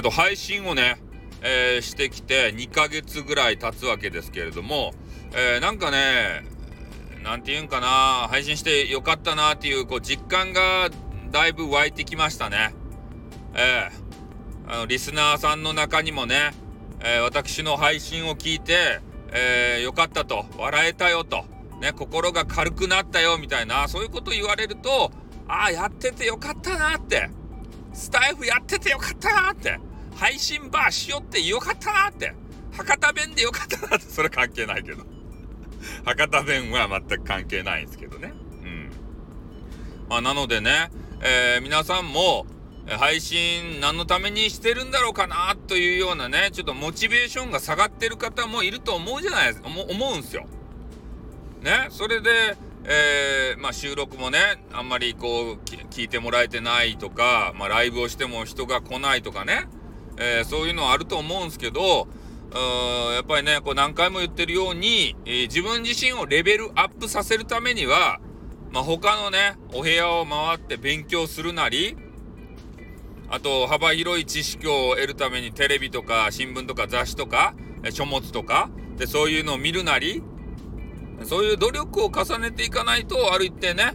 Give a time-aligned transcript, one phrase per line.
[0.00, 0.96] あと配信をね、
[1.42, 4.94] えー、してきて2ヶ月ぐらい経つわけですけれども、
[5.34, 6.42] えー、なんかね、
[7.22, 7.86] なんて言うんかな、
[8.30, 10.88] 配信してよかったなっていう、こう、実感が
[11.30, 12.74] だいぶ湧いてきましたね。
[13.52, 16.52] えー、あの、リスナーさんの中にもね、
[17.00, 19.00] えー、私の配信を聞いて、
[19.32, 21.44] えー、よかったと、笑えたよと、
[21.82, 25.12] ね、心が軽くなったよみたいな、そういうこと言われると、
[25.46, 27.28] ああ、やっててよかったなって、
[27.92, 29.78] スタイフやっててよかったなって、
[30.16, 32.34] 配信バーしよってよかったなって、
[32.72, 35.04] 博多弁でよかったなって、それ関係ないけど。
[36.04, 38.32] 博多弁は全く関係ないんですけどね。
[38.62, 38.90] うん。
[40.08, 40.90] まあ、なのでね、
[41.22, 42.46] えー、皆さんも、
[42.88, 50.46] 配信何のためにしてるんだろうかなというようなね、ちょっとモチベーションが下がってる方もいると思うじゃないですか、思うんすよ。
[51.62, 55.54] ね、それで、えー、まあ、収録もね、あんまりこう、
[55.90, 59.68] 聞いてもらえてないとか、まあ、ライブをしても人が来ないとかね、
[60.20, 62.06] えー、そういうのはあると思うんですけど、
[62.52, 68.20] やっぱりね、こう何回も言ってるように、えー、自分自身をレベルアップさせるためには、
[68.72, 71.96] まあ、他のね、お部屋を回って勉強するなり、
[73.28, 77.54] あと、幅広い知識を得るためにテレビとか新聞とか雑誌とか、
[77.90, 80.22] 書物とか、で、そういうのを見るなり、
[81.24, 83.94] そういう努力を重ねていかないと、ある一定ね、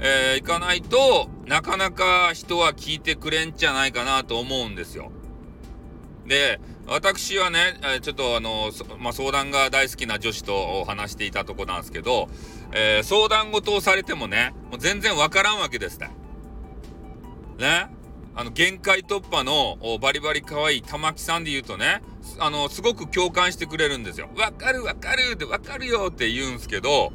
[0.00, 5.10] えー、いかないとなかなか人は聞いてくれんじゃないかなと思うんですよ。
[6.26, 12.28] で、私はね、えちょっとあの、まあ、相談が大好きな女子と話していたとこなんですけど、
[12.72, 16.10] えー、相談事をされてもね、もう全然わからんわけですね。
[17.58, 17.88] ね
[18.34, 22.02] あの、限界突破のバリバリ可愛い玉木さんで言うとね、
[22.38, 24.28] あの、すごく共感してくれるんですよ。
[24.36, 27.12] わかるわかるってわかるよって言うんすけど、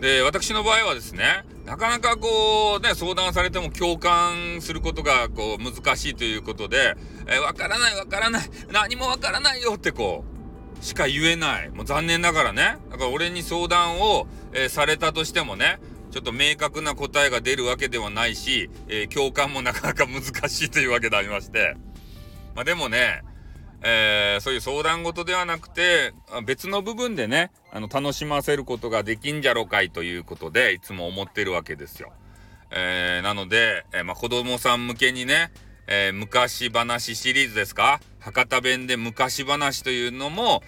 [0.00, 6.94] で、私の場合はですね、なかなかこう、ね、相談されても共感することがこう難しいということで、
[7.26, 10.24] えー、わからないわからない、何もわからないよってこ
[10.80, 11.70] う、しか言えない。
[11.70, 12.78] もう残念ながらね。
[12.90, 15.80] だから俺に相談を、えー、されたとしてもね、
[16.12, 21.76] ちょっと明確な答えが出るわけではないし、えー、共感もなかなか難しいというわけでありまして。
[22.54, 23.22] まあでもね、
[23.82, 26.14] えー、そういう相談事ではなくて、
[26.44, 32.12] 別の部分でね、あの、楽しませることができんじゃろかいということで、いつも思ってるわけですよ。
[32.70, 35.52] えー、なので、えー、まあ、子供さん向けにね、
[35.86, 38.00] えー、昔話シリーズですか？
[38.20, 40.62] 博多弁で昔話というのも、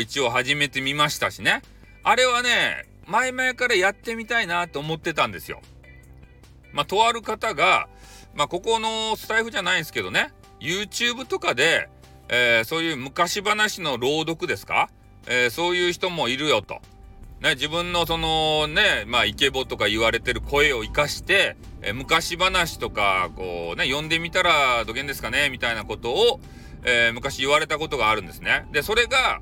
[0.00, 1.62] 一応始めてみましたしね。
[2.02, 5.60] あれはね、前々からやってみたいなと思ってたんですよ。
[6.72, 7.88] まあ、とある方が、
[8.34, 11.88] まあ、ここのスタイフじゃないんですけどね、YouTube とかで、
[12.28, 14.88] え、そういう昔話の朗読ですか、
[15.26, 16.80] えー、そういう人もいるよと。
[17.40, 26.40] ね、自分のそのね、まあ、イケボとか言われてる声を生かして、えー、昔話とか、こうね、呼んでみたらどげんですかねみたいなことを、
[26.84, 28.66] えー、昔言われたことがあるんですね。
[28.72, 29.40] で、それが、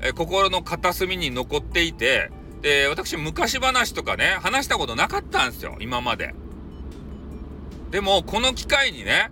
[0.00, 2.30] えー、心の片隅に残っていて、
[2.60, 6.34] で、私昔話とかね、話したことなかったんですよ、今まで。
[7.90, 9.30] でも、この機会にね、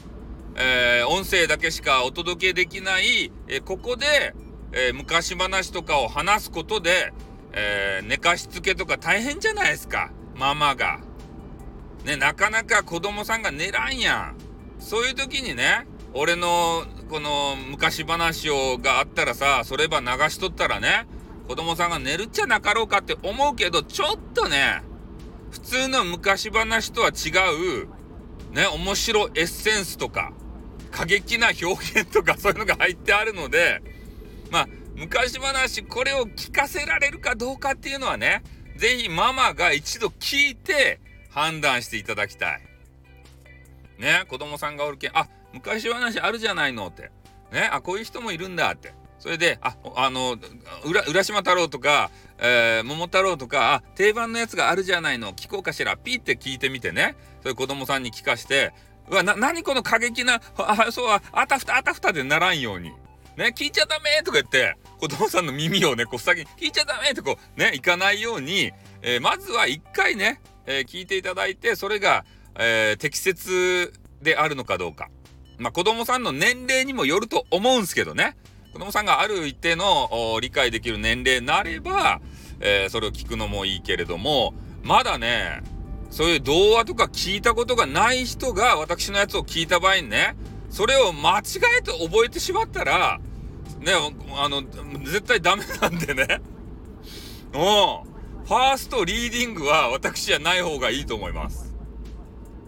[0.56, 4.34] え、音声だけしかお届けできない、え、ここで、
[4.72, 7.12] えー、昔話とかを話すことで、
[7.53, 10.10] え寝かしつけとか大変じゃないですか。
[10.34, 11.00] ママが。
[12.04, 14.37] ね、なかなか子供さんが寝らんやん。
[14.78, 21.06] そういう時にね、俺のこの昔話をがあったらさ、それば流しとったらね、
[21.48, 24.83] 子供さんが寝るっちゃなかろうかって思うけど、ちょっとね、
[25.50, 27.31] 普通の昔話とは違
[27.83, 30.33] う、ね、面白エッセンスとか、
[30.91, 33.83] 過激な表現とかそういうのが入ってあるので、
[34.50, 38.42] まあ、昔話、これを聞かせられるかどうかっていうのはね、
[38.76, 42.62] ぜひママが一度聞いて判断していただきたい。
[43.98, 47.10] ね、子供さんがおるけん、あ、昔話あるじゃないのって。
[47.52, 48.94] ね、あ、こういう人もいるんだって。
[49.18, 50.36] それで、あ、あの、
[50.84, 58.72] 浦浦島太郎とか、えー、桃太郎とか、あ、定番のやつがあるじゃないの、聞こうかしら、ピーって聞いてみてね、そういう子供さんに聞かして、
[59.09, 62.92] うわ、な、何この過激な、あ、そうは、あたふたあたふたでならんように。
[63.36, 68.72] ね、聞いちゃダメとか言って、子供さんの耳をね、こう先に、聞いちゃダメとこう、ね、いかないように、
[69.03, 72.24] えー、まずは一回ね、えー、聞いていただいて、それが、
[72.59, 73.92] えー、適切
[74.22, 75.10] であるのかどうか。
[75.59, 78.36] まあ、子供さんの年齢にもよると思うんですけどね。
[78.72, 82.21] 子供さんがある一定の理解できる年齢になれば、
[82.60, 85.62] えー、それを聞くのもいいけれども、まだね、
[86.10, 90.36] そういう童話とか聞いたことがない人が私のやつを聞いた場合にね、
[90.76, 91.42] それを間違
[91.78, 93.18] えて覚えてしまったら、
[93.80, 93.92] ね、
[94.36, 94.60] あの、
[95.04, 96.42] 絶対ダメなんでね。
[97.54, 97.60] うん。
[98.44, 101.74] ファーストリーディングは私じゃない方がいいと思います。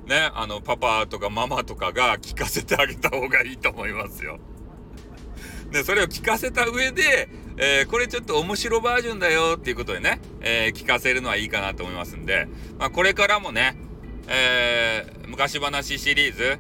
[0.06, 4.38] ね、あの、パパとかママとかが聞かせてあげた方がいいと思いますよ。
[5.70, 7.28] で、それを聞かせた上で、
[7.58, 13.76] えー、これちょっと面白バージョンだよっていうことでね、えー、聞かせるのはいいかなと思いますんで、まあ、これからもね、
[14.28, 16.58] えー、昔話シリーズ、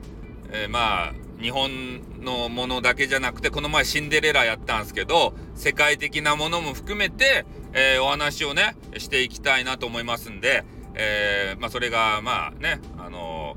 [0.52, 10.64] えまあ、日本のものだけじゃなくて、この前シンデレラやったんですけど、世界的なものも含めて、えお話をね、していきたいなと思いますんで、
[10.94, 13.56] えまあ、それが、まあね、あの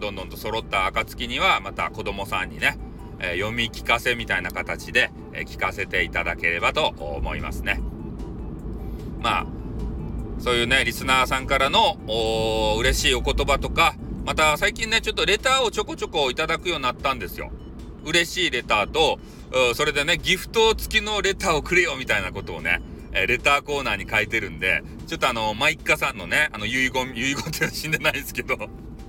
[0.00, 2.78] どんどんと揃った暁には、また子供さんにね、
[3.20, 7.80] え読み聞かせみたいな形で、え聞かせていただければと思いますね。
[9.20, 9.46] まあ、
[10.40, 11.96] そういうね、リスナーさんからの
[12.78, 17.50] 嬉しいお言葉とか、また最近ね、ちょっとレターをちょこちょこいただくようになったんですよ。
[18.06, 19.18] 嬉しいレターと、
[19.74, 22.80] それでね、ギフト付きのレターをくれよみたいなことをね、
[23.12, 28.56] えレターコーナーに書いてるんで、ちょっとあの、マイッカさんのね、あの、遺言、 遺言って死んでないですけど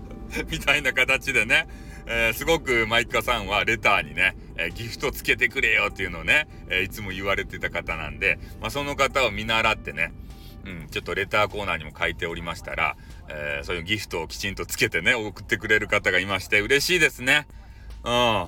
[0.52, 1.68] みたいな形でね、
[2.08, 10.12] えー、すごくマイッカさんはレターにね、えー、ギフトつけてくれよっていうのをね、えー、いつも言われてた方なんで、まあ、その方を見習ってね、
[10.66, 12.98] うん、ちょっとレターコーナーにも書いておりましたら、
[13.30, 17.48] えそういうギフトをきちんとつけてね、送ってくれる方がいまして、嬉しいですね。
[18.04, 18.48] うん。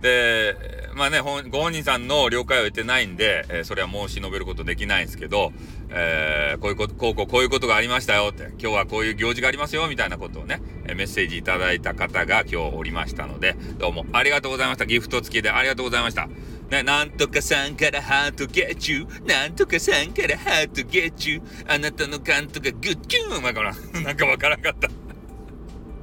[0.00, 0.56] で、
[0.94, 5.52] まあね、ご本人さんの了解を得てないんで、えー、それは申し述べることできないんですけど、
[5.90, 14.86] えー、こういうこと、こうこうこういうことがありましたよって、今日はこういう行事がありますよみたいなことをね、メッセージいただいた方が今日おりましたので、どうもありがとうございました。
[14.86, 16.28] ギフト付きでありがとうございました。
[16.70, 19.26] ね、なんとかさんからハートゲッチュー。
[19.26, 21.42] なんとかさんからハートゲッチュー。
[21.66, 23.40] あなたの感とかグッキュー。
[23.40, 24.88] まあ、こら、なんかわからんかった。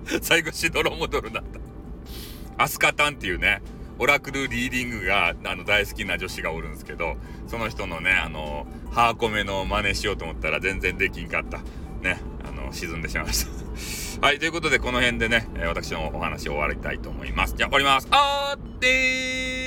[0.22, 2.64] 最後しどろもどろだった。
[2.64, 3.62] アスカタンっていうね、
[4.00, 7.16] オラクルリーディングがあの大好きな女子がおるんですけど、
[7.48, 11.60] その人のね、あの、ハーコメの真似しようと思ったら全然できんかった。
[12.02, 13.52] ね、あの、沈んでしまいました。
[14.26, 17.56] はい、ということでこの辺でね、私のお話を終わりたいと思います。
[17.56, 18.08] じゃあ終わります。
[18.12, 19.65] あーってー